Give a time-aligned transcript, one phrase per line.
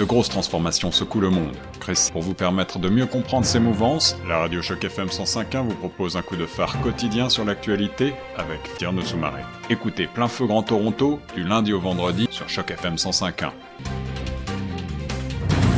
[0.00, 1.54] De grosses transformations secouent le monde.
[1.78, 5.74] Chris, pour vous permettre de mieux comprendre ces mouvances, la radio Choc FM 105.1 vous
[5.74, 9.42] propose un coup de phare quotidien sur l'actualité avec Tierno Soumaré.
[9.68, 13.50] Écoutez Plein Feu Grand Toronto du lundi au vendredi sur Choc FM 105.1.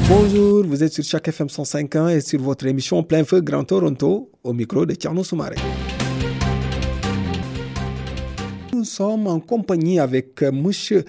[0.08, 4.30] Bonjour, vous êtes sur Choc FM 105.1 et sur votre émission Plein Feu Grand Toronto
[4.44, 5.56] au micro de Tierno Soumaré.
[8.72, 11.04] Nous sommes en compagnie avec monsieur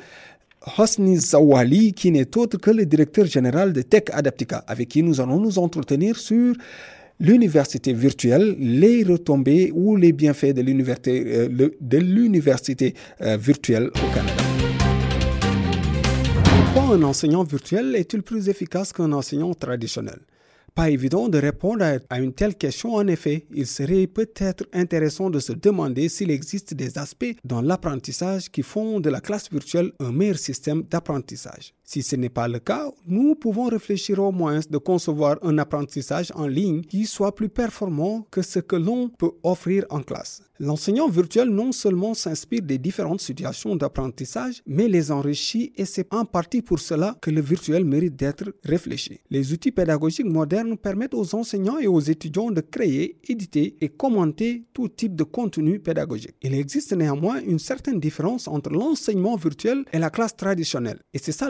[0.77, 5.19] Hosni Zawali, qui n'est autre que le directeur général de Tech Adaptica, avec qui nous
[5.19, 6.55] allons nous entretenir sur
[7.19, 14.13] l'université virtuelle, les retombées ou les bienfaits de l'université, euh, de l'université euh, virtuelle au
[14.13, 14.43] Canada.
[16.73, 20.19] Pourquoi un enseignant virtuel est-il plus efficace qu'un enseignant traditionnel?
[20.75, 22.95] Pas évident de répondre à une telle question.
[22.95, 28.49] En effet, il serait peut-être intéressant de se demander s'il existe des aspects dans l'apprentissage
[28.49, 31.73] qui font de la classe virtuelle un meilleur système d'apprentissage.
[31.85, 36.31] Si ce n'est pas le cas, nous pouvons réfléchir au moins de concevoir un apprentissage
[36.33, 40.41] en ligne qui soit plus performant que ce que l'on peut offrir en classe.
[40.59, 46.23] L'enseignant virtuel non seulement s'inspire des différentes situations d'apprentissage, mais les enrichit et c'est en
[46.23, 49.19] partie pour cela que le virtuel mérite d'être réfléchi.
[49.29, 54.63] Les outils pédagogiques modernes permettent aux enseignants et aux étudiants de créer, éditer et commenter
[54.73, 56.35] tout type de contenu pédagogique.
[56.41, 60.99] Il existe néanmoins une certaine différence entre l'enseignement virtuel et la classe traditionnelle.
[61.13, 61.49] Et c'est ça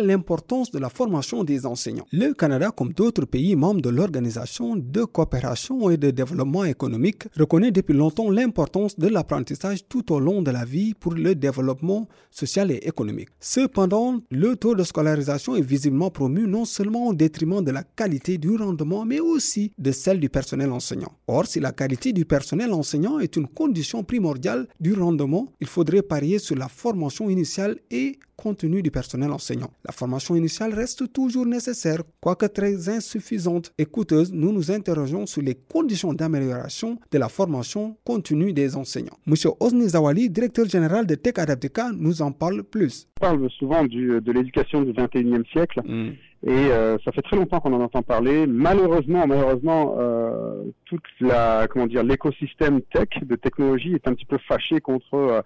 [0.72, 2.06] de la formation des enseignants.
[2.12, 7.72] Le Canada, comme d'autres pays membres de l'Organisation de coopération et de développement économique, reconnaît
[7.72, 12.72] depuis longtemps l'importance de l'apprentissage tout au long de la vie pour le développement social
[12.72, 13.30] et économique.
[13.40, 18.38] Cependant, le taux de scolarisation est visiblement promu non seulement au détriment de la qualité
[18.38, 21.14] du rendement, mais aussi de celle du personnel enseignant.
[21.28, 26.02] Or, si la qualité du personnel enseignant est une condition primordiale du rendement, il faudrait
[26.02, 29.72] parier sur la formation initiale et contenu du personnel enseignant.
[29.86, 34.33] La formation initiale reste toujours nécessaire, quoique très insuffisante et coûteuse.
[34.33, 39.17] Nous nous interrogeons sur les conditions d'amélioration de la formation continue des enseignants.
[39.26, 43.08] Monsieur Osni Zawali, directeur général de Tech Adaptica, nous en parle plus.
[43.17, 45.80] On parle souvent de l'éducation du 21e siècle.
[45.86, 46.11] Hmm.
[46.45, 48.45] Et euh, ça fait très longtemps qu'on en entend parler.
[48.45, 54.37] Malheureusement, malheureusement, euh, toute la comment dire l'écosystème tech de technologie est un petit peu
[54.49, 55.42] fâché contre euh,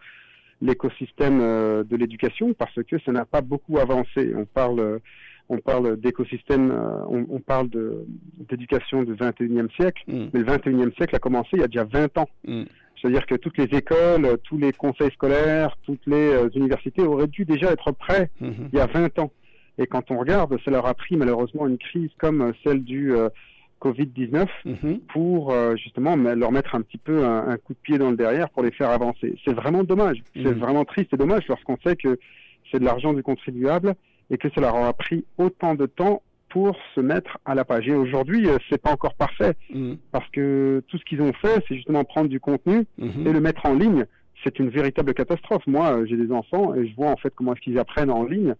[0.61, 4.33] l'écosystème euh, de l'éducation parce que ça n'a pas beaucoup avancé.
[4.35, 4.99] On parle,
[5.49, 7.69] on parle d'écosystème, euh, on, parle
[8.49, 10.27] d'éducation du 21e siècle, mm.
[10.33, 12.29] mais le 21e siècle a commencé il y a déjà 20 ans.
[12.45, 12.63] Mm.
[12.99, 17.45] C'est-à-dire que toutes les écoles, tous les conseils scolaires, toutes les euh, universités auraient dû
[17.45, 18.69] déjà être prêts mm-hmm.
[18.73, 19.31] il y a 20 ans.
[19.77, 23.13] Et quand on regarde, ça leur a pris malheureusement une crise comme celle du
[23.81, 24.99] Covid-19 mhm.
[25.13, 28.49] pour euh, justement leur mettre un petit peu un, coup de pied dans le derrière
[28.49, 29.35] pour les faire avancer.
[29.45, 30.21] C'est vraiment dommage.
[30.35, 30.59] C'est mhm.
[30.59, 32.19] vraiment triste et dommage lorsqu'on sait que
[32.71, 33.95] c'est de l'argent du contribuable
[34.29, 37.87] et que ça leur aura pris autant de temps pour se mettre à la page.
[37.87, 39.97] Et aujourd'hui, euh, c'est pas encore parfait mhm.
[40.11, 43.65] parce que tout ce qu'ils ont fait, c'est justement prendre du contenu et le mettre
[43.65, 44.05] en ligne.
[44.43, 45.65] C'est une véritable catastrophe.
[45.67, 48.23] Moi, euh, j'ai des enfants et je vois en fait comment est-ce qu'ils apprennent en
[48.23, 48.55] ligne.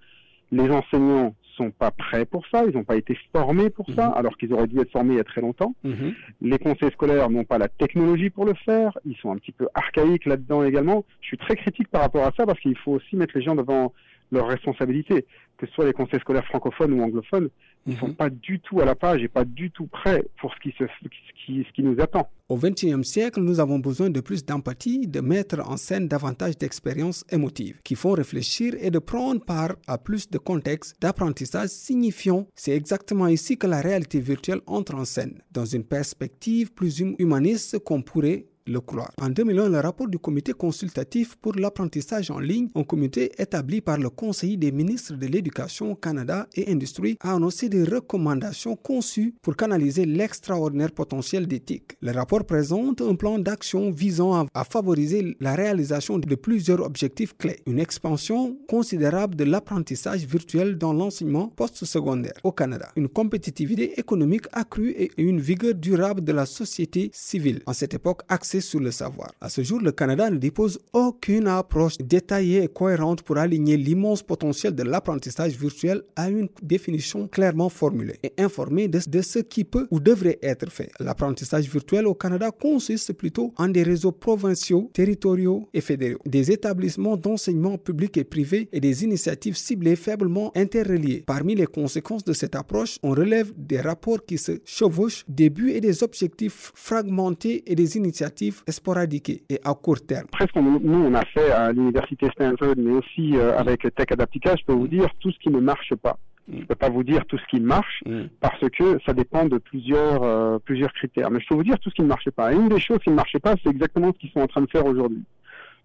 [0.52, 4.14] Les enseignants sont pas prêts pour ça, ils n'ont pas été formés pour ça, mhm.
[4.16, 5.76] alors qu'ils auraient dû être formés il y a très longtemps.
[5.84, 6.14] Mhm.
[6.42, 9.68] Les conseils scolaires n'ont pas la technologie pour le faire, ils sont un petit peu
[9.74, 11.04] archaïques là-dedans également.
[11.22, 13.56] Je suis très critique par rapport à ça parce qu'il faut aussi mettre les gens
[13.56, 13.94] devant
[14.32, 15.26] leurs responsabilités,
[15.58, 17.50] que ce soit les conseils scolaires francophones ou anglophones,
[17.88, 18.16] ils ne sont mhm.
[18.16, 20.84] pas du tout à la page et pas du tout prêts pour ce qui, se,
[20.86, 22.30] ce qui, nous attend.
[22.50, 27.24] Au XXIe siècle, nous avons besoin de plus d'empathie, de mettre en scène davantage d'expériences
[27.32, 32.76] émotives qui font réfléchir et de prendre part à plus de contextes d'apprentissage signifiant c'est
[32.76, 37.80] exactement ici que la réalité virtuelle entre en scène, dans une perspective plus hum-, humaniste
[37.80, 39.12] qu'on pourrait le croire.
[39.22, 43.98] En 2001, le rapport du comité consultatif pour l'apprentissage en ligne, un comité établi par
[43.98, 49.56] le Conseil des ministres de l'Éducation, Canada et Industrie, a annoncé des recommandations conçues pour
[49.56, 51.98] canaliser l'extraordinaire potentiel d'éthique.
[52.02, 57.60] Le rapport présente un plan d'action visant à, favoriser la réalisation de plusieurs objectifs clés.
[57.66, 64.92] Une expansion considérable de l'apprentissage virtuel dans l'enseignement post-secondaire au Canada, une compétitivité économique accrue
[64.92, 67.62] et une vigueur durable de la société civile.
[67.66, 68.22] En cette époque
[68.62, 69.32] sur le savoir.
[69.42, 74.24] À ce jour, le Canada ne dispose aucune approche détaillée et cohérente pour aligner l'immense
[74.24, 79.88] potentiel de l'apprentissage virtuel à une définition clairement formulée et informée de ce qui peut
[79.92, 80.90] ou devrait être fait.
[81.00, 87.18] L'apprentissage virtuel au Canada consiste plutôt en des réseaux provinciaux, territoriaux et fédéraux, des établissements
[87.18, 91.24] d'enseignement public et privé et des initiatives ciblées faiblement interreliées.
[91.26, 95.72] Parmi les conséquences de cette approche, on relève des rapports qui se chevauchent, des buts
[95.72, 100.28] et des objectifs fragmentés et des initiatives sporadiques et à court terme.
[100.32, 104.66] Presque, nous, on a fait à l'université Stanford, mais aussi euh, avec Tech Adaptica, je
[104.66, 106.18] peux vous dire tout ce qui ne marche pas
[106.52, 108.04] Je ne peux pas vous dire tout ce qui marche
[108.40, 111.30] parce que ça dépend de plusieurs, euh, plusieurs critères.
[111.32, 112.52] Mais je peux vous dire tout ce qui ne marchait pas.
[112.52, 114.62] Et une des choses qui ne marchait pas, c'est exactement ce qu'ils sont en train
[114.62, 115.24] de faire aujourd'hui.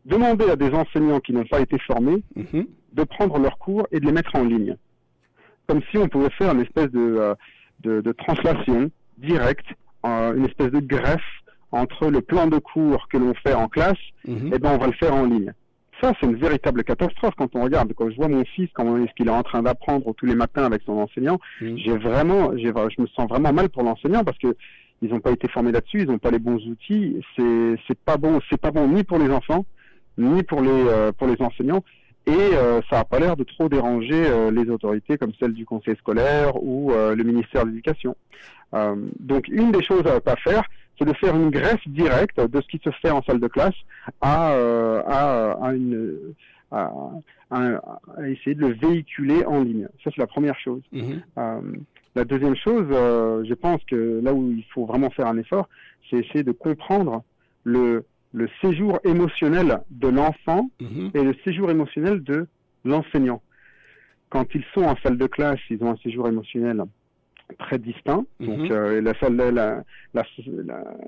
[0.04, 2.66] Demander à des enseignants qui n'ont pas été formés mhm.
[2.92, 4.76] de prendre leurs cours et de les mettre en ligne.
[5.68, 7.34] Comme si on pouvait faire une espèce de, euh,
[7.80, 9.66] de, de translation directe,
[10.04, 11.22] euh, une espèce de greffe
[11.72, 14.48] entre le plan de cours que l'on fait en classe, mhm.
[14.48, 15.52] et eh ben on va le faire en ligne
[16.02, 17.92] ça, c'est une véritable catastrophe quand on regarde.
[17.94, 20.64] Quand je vois mon fils, comment est-ce qu'il est en train d'apprendre tous les matins
[20.64, 21.76] avec son enseignant, mmh.
[21.76, 24.56] j'ai vraiment, j'ai, je me sens vraiment mal pour l'enseignant parce que
[25.00, 27.20] ils n'ont pas été formés là-dessus, ils n'ont pas les bons outils.
[27.36, 29.64] C'est, c'est pas bon, c'est pas bon ni pour les enfants,
[30.16, 31.84] ni pour les, euh, pour les enseignants.
[32.26, 35.66] Et euh, ça n'a pas l'air de trop déranger euh, les autorités comme celle du
[35.66, 38.16] conseil scolaire ou le ministère de l'Éducation.
[39.18, 40.62] donc, une des choses à pas faire,
[41.02, 43.74] c'est de faire une greffe directe de ce qui se fait en salle de classe
[44.20, 46.34] à, euh, à, une,
[46.70, 46.90] à,
[48.26, 49.88] essayer de le véhiculer en ligne.
[50.02, 50.82] Ça, c'est la première chose.
[50.92, 51.22] Mhm.
[51.38, 51.60] Euh,
[52.14, 55.68] la deuxième chose, euh, je pense que là où il faut vraiment faire un effort,
[56.08, 57.22] c'est essayer de comprendre
[57.64, 61.10] le, le séjour émotionnel de l'enfant mhm.
[61.14, 62.46] et le séjour émotionnel de
[62.84, 63.42] l'enseignant.
[64.28, 66.84] Quand ils sont en salle de classe, ils ont un séjour émotionnel
[67.58, 68.24] très distincts.
[68.40, 68.72] Donc mhm.
[68.72, 69.82] euh, la, salle, la,
[70.14, 70.24] la,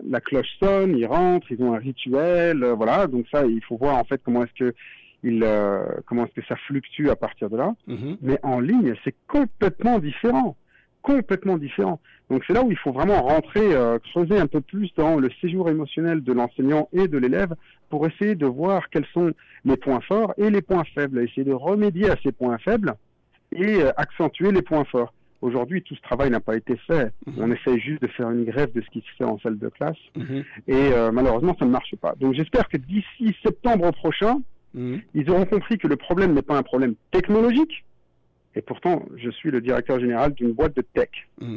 [0.09, 3.07] la, cloche sonne, ils rentrent, ils ont un rituel, euh, voilà.
[3.07, 4.75] Donc ça, il faut voir en fait comment est-ce que
[5.23, 7.75] il, euh, comment est-ce que ça fluctue à partir de là.
[7.87, 8.19] Mhm.
[8.21, 10.57] Mais en ligne, c'est complètement différent,
[11.03, 12.01] complètement différent.
[12.31, 13.69] Donc c'est là où il faut vraiment rentrer,
[14.11, 17.55] creuser un peu plus dans le séjour émotionnel de l'enseignant et de l'élève
[17.91, 19.33] pour essayer de voir quels sont
[19.67, 22.95] les points forts et les points faibles, essayer de remédier à ces points faibles
[23.53, 25.13] et accentuer les points forts.
[25.45, 27.13] Aujourd'hui, tout ce travail n'a pas été fait.
[27.27, 27.35] Mhm.
[27.37, 29.69] On essaye juste de faire une grève de ce qui se fait en salle de
[29.69, 29.99] classe.
[30.17, 30.43] Mhm.
[30.69, 32.15] Et euh, malheureusement, ça ne marche pas.
[32.19, 34.41] Donc j'espère que d'ici septembre prochain,
[34.73, 35.03] mhm.
[35.13, 37.85] ils auront compris que le problème n'est pas un problème technologique.
[38.57, 41.11] Et pourtant, je suis le directeur général d'une boîte de tech,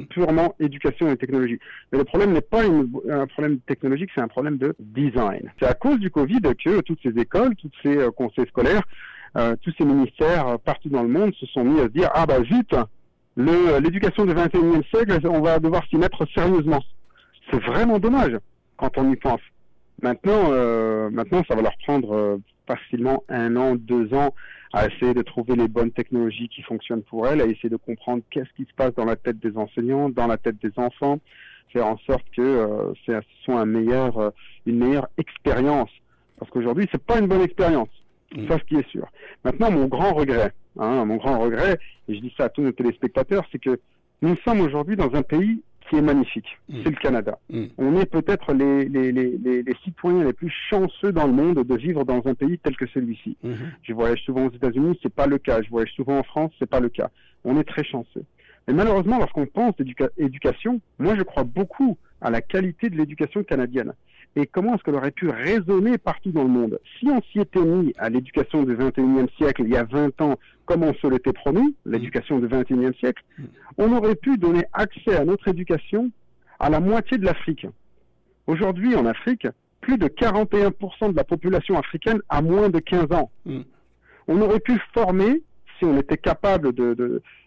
[0.10, 1.60] purement éducation et technologie.
[1.92, 5.50] Mais le problème n'est pas un problème technologique, c'est un problème de design.
[5.60, 8.81] C'est à cause du Covid que toutes ces écoles, tous ces euh, conseils scolaires,
[9.38, 12.25] euh, tous ces ministères partout dans le monde se sont mis à se dire ah
[12.25, 12.74] bah zut
[13.38, 16.84] l'éducation du 21e siècle, on va devoir s'y mettre sérieusement.
[17.51, 18.38] C'est vraiment dommage
[18.78, 19.42] quand on y pense.
[20.01, 22.38] Maintenant, euh, maintenant, ça va leur prendre euh,
[22.68, 24.34] facilement un an, deux ans
[24.74, 28.22] à essayer de trouver les bonnes technologies qui fonctionnent pour elles, à essayer de comprendre
[28.30, 31.19] qu'est-ce qui se passe dans la tête des enseignants, dans la tête des enfants,
[31.72, 34.30] faire en sorte que euh, ce soit un meilleur, euh,
[34.66, 35.89] une meilleure expérience.
[36.38, 37.89] Parce qu'aujourd'hui, c'est pas une bonne expérience.
[38.36, 39.07] C'est ça ce qui est sûr.
[39.45, 42.71] Maintenant, mon grand regret, hein, mon grand regret, et je dis ça à tous nos
[42.71, 43.79] téléspectateurs, c'est que
[44.21, 46.47] nous sommes aujourd'hui dans un pays qui est magnifique.
[46.69, 46.79] Mm.
[46.83, 47.39] C'est le Canada.
[47.50, 47.65] Mm.
[47.77, 51.75] On est peut-être les, les, les, les, citoyens les plus chanceux dans le monde de
[51.75, 53.38] vivre dans un pays tel que celui-ci.
[53.44, 53.56] Mm-hmm.
[53.83, 55.62] Je voyage souvent aux États-Unis, c'est pas le cas.
[55.62, 57.09] Je voyage souvent en France, c'est pas le cas.
[57.44, 58.24] On est très chanceux.
[58.68, 63.94] Mais malheureusement, lorsqu'on pense d'éducation, moi je crois beaucoup à la qualité de l'éducation canadienne
[64.38, 66.80] et comment est-ce qu'elle aurait pu résonner partout dans le monde.
[67.00, 70.36] Si on s'y était mis à l'éducation du 21e siècle, il y a 20 ans,
[70.66, 73.24] comme on se l'était promis, l'éducation du 21e siècle,
[73.80, 76.12] on aurait pu donner accès à notre éducation
[76.60, 77.66] à la moitié de l'Afrique.
[78.45, 79.48] Aujourd'hui, en Afrique,
[79.81, 83.31] plus de 41% de la population africaine a moins de 15 ans.
[84.28, 85.42] On aurait pu former,
[85.80, 86.94] si on était capable de,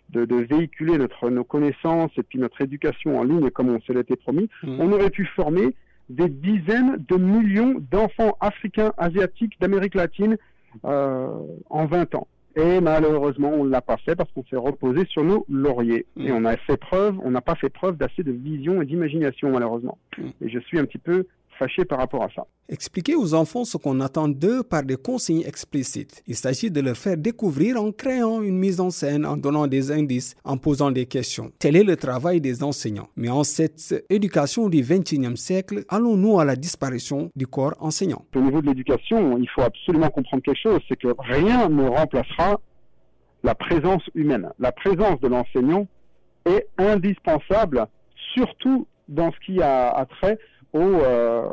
[0.09, 4.17] de, véhiculer notre, nos connaissances et puis notre éducation en ligne comme on se l'était
[4.17, 5.73] promis, on aurait pu former
[6.11, 10.37] des dizaines de millions d'enfants africains, asiatiques, d'Amérique latine
[10.85, 11.29] euh,
[11.71, 12.27] en 20 ans.
[12.57, 16.07] Et malheureusement, on ne l'a pas fait parce qu'on s'est reposé sur nos lauriers.
[16.17, 16.27] Mm.
[16.27, 19.51] Et on a fait preuve, on n'a pas fait preuve d'assez de vision et d'imagination,
[19.51, 19.99] malheureusement.
[20.19, 20.29] Mm.
[20.43, 21.27] Et je suis un petit peu
[21.61, 22.47] fâché par rapport à ça.
[22.69, 26.23] Expliquer aux enfants ce qu'on attend d'eux par des consignes explicites.
[26.27, 29.93] Il s'agit de leur faire découvrir en créant une mise en scène, en donnant des
[29.93, 31.53] indices, en posant des questions.
[31.59, 33.09] Tel est le travail des enseignants.
[33.17, 38.25] Mais en cette éducation du XXIe siècle, allons-nous à la disparition du corps enseignant?
[38.35, 42.61] Au niveau de l'éducation, il faut absolument comprendre quelque chose, c'est que rien ne remplacera
[43.43, 44.51] la présence humaine.
[44.59, 45.87] La présence de l'enseignant
[46.47, 47.87] est indispensable,
[48.35, 50.39] surtout dans ce qui a, trait
[50.75, 51.49] euh,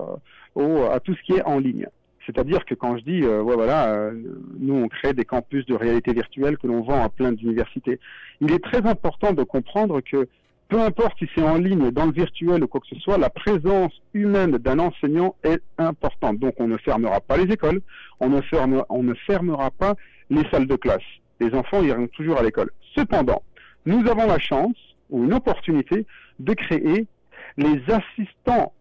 [0.56, 1.88] au, à tout ce qui est en ligne.
[2.26, 4.12] C'est-à-dire que quand je dis, euh, voilà, euh,
[4.60, 8.00] nous on crée des campus de réalité virtuelle que l'on vend à plein d'universités,
[8.42, 10.28] il est très important de comprendre que
[10.68, 13.30] peu importe si c'est en ligne, dans le virtuel ou quoi que ce soit, la
[13.30, 16.40] présence humaine d'un enseignant est importante.
[16.40, 17.80] Donc on ne fermera pas les écoles,
[18.20, 19.96] on ne, ferme, on ne fermera pas
[20.30, 21.08] les salles de classe.
[21.40, 22.72] Les enfants iront toujours à l'école.
[22.94, 23.44] Cependant,
[23.86, 24.76] nous avons la chance
[25.10, 26.06] ou une opportunité
[26.40, 27.08] de créer
[27.56, 28.74] les assistants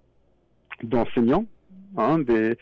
[0.83, 1.47] d'enseignants,
[1.97, 2.57] hein, des,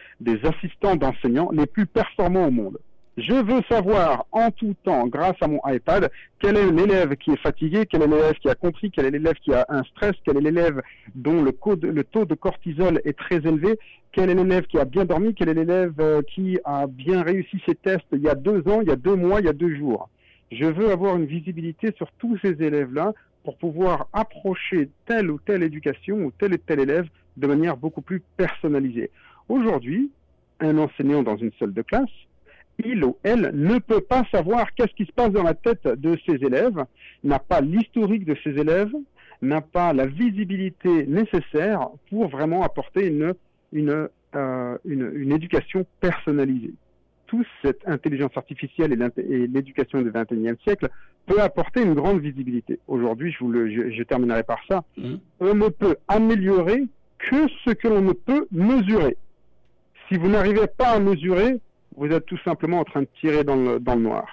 [0.45, 2.79] assistants d'enseignants les plus performants au monde.
[3.17, 7.41] Je veux savoir en tout temps, grâce à mon iPad, quel est l'élève qui est
[7.41, 10.37] fatigué, quel est l'élève qui a compris, quel est l'élève qui a un stress, quel
[10.37, 10.83] est l'élève
[11.15, 11.53] dont le,
[11.83, 13.79] le, taux de cortisol est très élevé,
[14.11, 17.63] quel est l'élève qui a bien dormi, quel est l'élève euh, qui a bien réussi
[17.67, 19.53] ses tests il y a deux ans, il y a deux mois, il y a
[19.53, 20.09] deux jours.
[20.51, 23.13] Je veux avoir une visibilité sur tous ces élèves-là
[23.45, 27.07] pour pouvoir approcher telle ou telle éducation ou tel et tel élève
[27.37, 29.11] de manière beaucoup plus personnalisée.
[29.49, 30.11] Aujourd'hui,
[30.61, 32.11] un enseignant dans une salle de classe,
[32.85, 36.19] il ou elle ne peut pas savoir qu'est-ce qui se passe dans la tête de
[36.27, 36.85] ses élèves,
[37.23, 38.93] n'a pas l'historique de ses élèves,
[39.43, 43.35] n'a pas la visibilité nécessaire pour vraiment apporter une,
[43.73, 46.75] une, euh, une, une éducation personnalisée.
[47.27, 50.89] Toute cette intelligence artificielle et l'éducation du XXIe siècle
[51.27, 52.79] peut apporter une grande visibilité.
[52.87, 54.85] Aujourd'hui, je, vous le, je, je terminerai par ça.
[54.97, 55.15] Mmh.
[55.41, 56.85] On ne peut améliorer
[57.31, 59.17] que ce que l'on ne peut mesurer.
[60.09, 61.59] Si vous n'arrivez pas à mesurer,
[61.97, 64.27] vous êtes tout simplement en train de tirer dans le, dans le noir.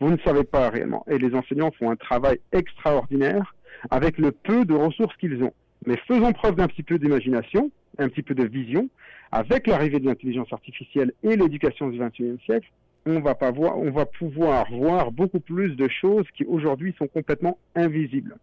[0.00, 1.04] Vous ne savez pas réellement.
[1.08, 3.54] Et les enseignants font un travail extraordinaire
[3.90, 5.52] avec le peu de ressources qu'ils ont.
[5.86, 8.88] Mais faisons preuve d'un petit peu d'imagination, un petit peu de vision.
[9.32, 12.68] Avec l'arrivée de l'intelligence artificielle et l'éducation du XXIe siècle,
[13.06, 17.06] on va, pas voir, on va pouvoir voir beaucoup plus de choses qui aujourd'hui sont
[17.06, 18.36] complètement invisibles.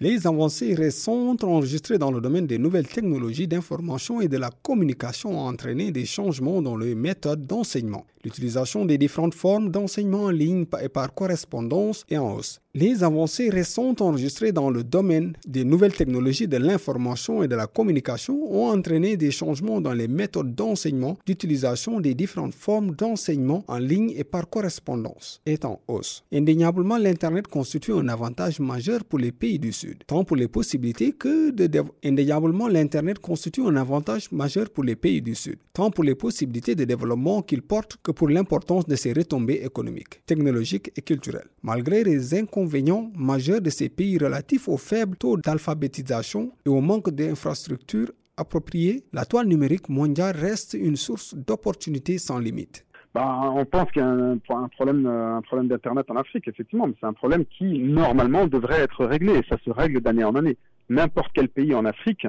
[0.00, 5.36] Les avancées récentes enregistrées dans le domaine des nouvelles technologies d'information et de la communication
[5.36, 8.06] ont entraîné des changements dans les méthodes d'enseignement.
[8.24, 12.60] L'utilisation des différentes formes d'enseignement en ligne et par correspondance est en hausse.
[12.80, 17.66] Les avancées récentes enregistrées dans le domaine des nouvelles technologies de l'information et de la
[17.66, 23.78] communication ont entraîné des changements dans les méthodes d'enseignement, d'utilisation des différentes formes d'enseignement en
[23.78, 26.22] ligne et par correspondance est en hausse.
[26.32, 31.10] Indéniablement, l'Internet constitue un avantage majeur pour les pays du Sud, tant pour les possibilités
[31.10, 31.68] que de
[32.04, 36.76] indéniablement l'Internet constitue un avantage majeur pour les pays du Sud, tant pour les possibilités
[36.76, 41.48] de développement qu'il porte que pour l'importance de ses retombées économiques, technologiques et culturelles.
[41.64, 46.80] Malgré les inconvénients inconvénients majeurs de ces pays relatifs au faible taux d'alphabétisation et au
[46.82, 52.84] manque d'infrastructures appropriées, la toile numérique mondiale reste une source d'opportunités sans limite.
[53.14, 56.94] Bah, on pense qu'il y a un, problème, un problème d'Internet en Afrique, effectivement, mais
[57.00, 60.58] c'est un problème qui, normalement, devrait être réglé, et ça se règle d'année en année.
[60.90, 62.26] N'importe quel pays en Afrique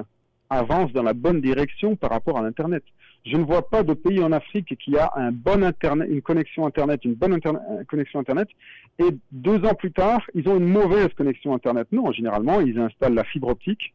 [0.48, 2.82] avance dans la bonne direction par rapport à l'Internet.
[3.26, 6.66] Je ne vois pas de pays en Afrique qui a un bon internet, une connexion
[6.66, 8.48] Internet, une bonne euh, connexion Internet,
[8.98, 11.88] et deux ans plus tard, ils ont une mauvaise connexion Internet.
[11.92, 13.92] Non, généralement, ils installent la fibre optique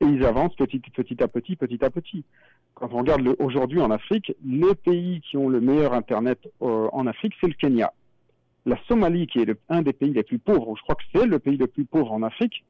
[0.00, 0.82] et ils avancent petit,
[1.20, 2.24] à petit, petit à petit.
[2.74, 7.06] Quand on regarde aujourd'hui en Afrique, les pays qui ont le meilleur Internet euh, en
[7.06, 7.92] Afrique, c'est le Kenya.
[8.66, 11.38] La Somalie, qui est un des pays les plus pauvres, je crois que c'est le
[11.38, 12.64] pays le plus pauvre en Afrique,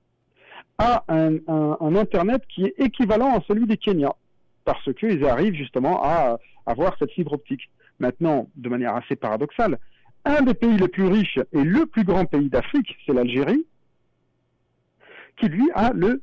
[0.76, 4.14] a un, un, Internet qui est équivalent à celui du Kenya
[4.68, 7.70] parce qu'ils arrivent justement à avoir cette fibre optique.
[8.00, 9.78] Maintenant, de manière assez paradoxale,
[10.26, 13.64] un des pays les plus riches et le plus grand pays d'Afrique, c'est l'Algérie,
[15.38, 16.20] qui lui a le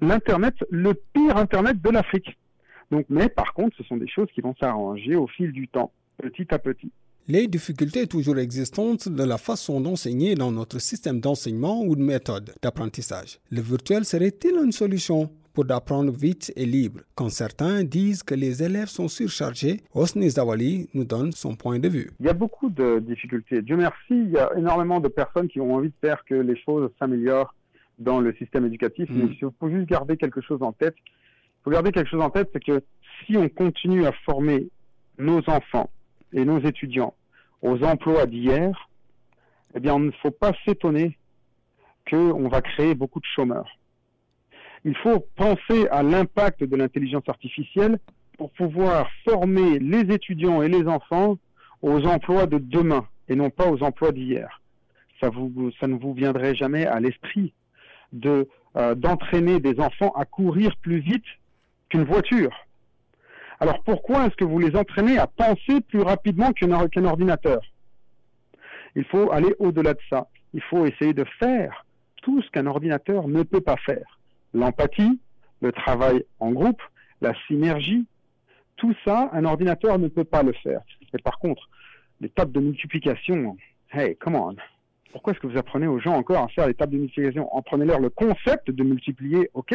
[0.00, 2.38] l'internet, le pire internet de l'Afrique.
[2.90, 5.92] Donc, mais par contre, ce sont des choses qui vont s'arranger au fil du temps,
[6.16, 6.90] petit à petit.
[7.28, 12.54] Les difficultés toujours existantes de la façon d'enseigner dans notre système d'enseignement ou de méthode
[12.62, 13.38] d'apprentissage.
[13.50, 15.30] Le virtuel serait-il une solution?
[15.56, 19.80] Pour d'apprendre vite et libre, quand certains disent que les élèves sont surchargés.
[19.94, 22.10] Osni Zawali nous donne son point de vue.
[22.20, 23.62] Il y a beaucoup de difficultés.
[23.62, 26.60] Dieu merci, il y a énormément de personnes qui ont envie de faire que les
[26.60, 27.54] choses s'améliorent
[27.98, 29.34] dans le système éducatif, mais mm.
[29.40, 30.94] il faut juste garder quelque chose en tête.
[31.06, 32.82] Il faut garder quelque chose en tête, c'est que
[33.24, 34.68] si on continue à former
[35.16, 35.88] nos enfants
[36.34, 37.14] et nos étudiants
[37.62, 38.90] aux emplois d'hier,
[39.74, 41.16] eh bien, il ne faut pas s'étonner
[42.10, 43.70] qu'on va créer beaucoup de chômeurs
[44.84, 47.98] il faut penser à l'impact de l'intelligence artificielle
[48.36, 51.38] pour pouvoir former les étudiants et les enfants
[51.82, 54.60] aux emplois de demain et non pas aux emplois d'hier.
[55.20, 57.52] Ça, ne vous viendrait jamais à l'esprit
[58.24, 58.44] euh,
[58.94, 61.24] d'entraîner des enfants à courir plus vite
[61.88, 62.54] qu'une voiture.
[63.58, 67.60] Alors pourquoi est-ce que vous les entraînez à penser plus rapidement qu'un ordinateur?
[68.94, 70.28] Il faut aller au-delà de ça.
[70.52, 71.86] Il faut essayer de faire
[72.22, 74.16] tout ce qu'un ordinateur ne peut pas faire
[74.54, 75.20] l'empathie,
[75.60, 76.80] le travail en groupe,
[77.20, 78.06] la synergie,
[78.76, 80.80] tout ça, un ordinateur ne peut pas le faire.
[81.12, 81.68] Mais par contre,
[82.20, 83.56] les tables de multiplication,
[83.92, 84.56] hey, come on.
[85.12, 87.50] Pourquoi est-ce que vous apprenez aux gens encore à faire les tables de multiplication?
[87.56, 89.74] Apprenez-leur le concept de multiplier, ok,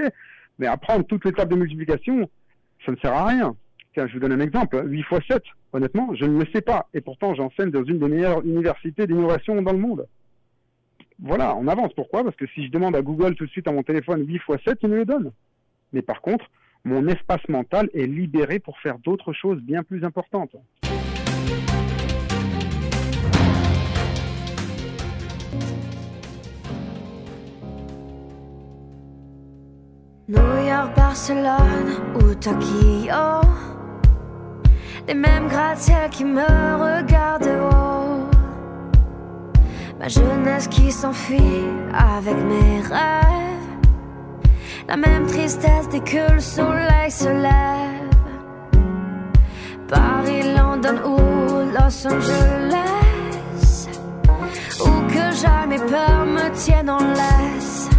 [0.60, 2.30] mais apprendre toutes les tables de multiplication,
[2.86, 3.56] ça ne sert à rien.
[3.94, 4.82] Tiens, je vous donne un exemple.
[4.86, 6.88] 8 x 7, honnêtement, je ne le sais pas.
[6.94, 10.08] Et pourtant, j'enseigne dans une des meilleures universités d'innovation dans le monde
[11.22, 11.94] voilà, on avance.
[11.94, 12.24] Pourquoi?
[12.24, 14.64] Parce que si je demande à Google tout de suite à mon téléphone 8 x
[14.66, 15.32] 7, il me le donne.
[15.94, 16.50] Mais par contre,
[16.84, 20.56] mon espace mental est libéré pour faire d'autres choses bien plus importantes.
[30.28, 32.02] New York, Barcelone
[35.08, 35.50] les mêmes
[36.12, 38.01] qui me.
[40.02, 43.78] Ma jeunesse qui s'enfuit avec mes rêves.
[44.88, 48.10] La même tristesse dès que le soleil se lève.
[49.88, 51.18] Paris, London ou
[51.76, 53.90] Los Angeles.
[54.84, 57.90] Où que jamais peur me tienne en laisse.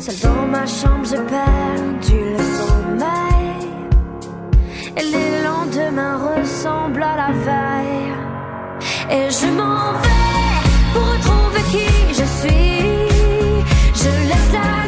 [0.00, 3.68] Seul dans ma chambre, j'ai perdu le sommeil.
[4.96, 8.29] Et les lendemains ressemblent à la veille.
[9.12, 10.62] Et je m'en vais
[10.92, 12.84] pour retrouver qui je suis.
[13.94, 14.79] Je laisse la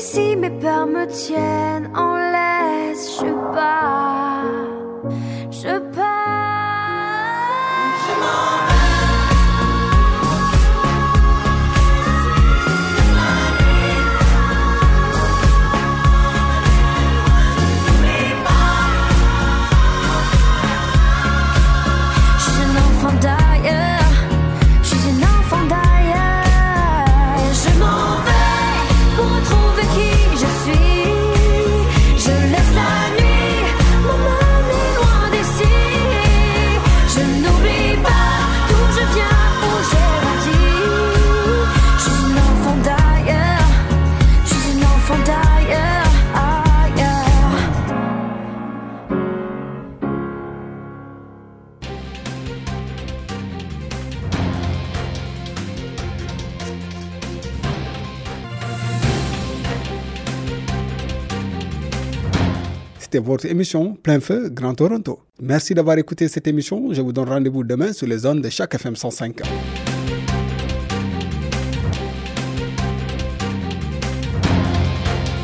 [0.00, 4.09] Puisqu'ici mes peurs me tiennent en laisse, je pars,
[63.12, 65.18] C'était votre émission Plein Feu Grand Toronto.
[65.42, 66.92] Merci d'avoir écouté cette émission.
[66.92, 69.40] Je vous donne rendez-vous demain sur les zones de chaque FM 105.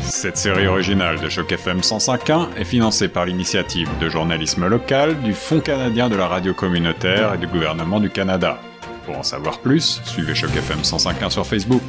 [0.03, 5.33] Cette série originale de Choc FM 105.1 est financée par l'initiative de journalisme local du
[5.33, 8.61] Fonds canadien de la radio communautaire et du gouvernement du Canada.
[9.05, 11.83] Pour en savoir plus, suivez Choc FM 105.1 sur Facebook.